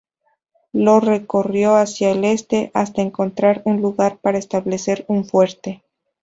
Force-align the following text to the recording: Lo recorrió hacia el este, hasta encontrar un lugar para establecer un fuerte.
Lo 0.73 0.99
recorrió 0.99 1.75
hacia 1.75 2.09
el 2.09 2.25
este, 2.25 2.71
hasta 2.73 3.03
encontrar 3.03 3.61
un 3.65 3.83
lugar 3.83 4.17
para 4.17 4.39
establecer 4.39 5.05
un 5.07 5.25
fuerte. 5.25 5.83